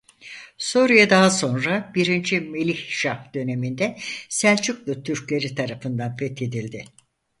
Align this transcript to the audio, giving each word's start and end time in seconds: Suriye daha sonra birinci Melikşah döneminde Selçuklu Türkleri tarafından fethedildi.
Suriye 0.57 1.09
daha 1.09 1.29
sonra 1.29 1.91
birinci 1.95 2.39
Melikşah 2.41 3.33
döneminde 3.33 3.97
Selçuklu 4.29 5.03
Türkleri 5.03 5.55
tarafından 5.55 6.15
fethedildi. 6.17 6.85